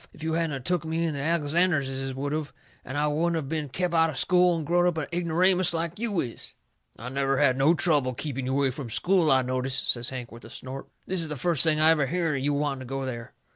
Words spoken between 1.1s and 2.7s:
the Alexanderses would of,